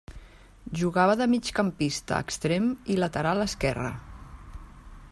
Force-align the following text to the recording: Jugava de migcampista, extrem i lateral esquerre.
Jugava 0.79 1.17
de 1.19 1.27
migcampista, 1.33 2.21
extrem 2.27 2.73
i 2.95 2.99
lateral 3.05 3.47
esquerre. 3.49 3.93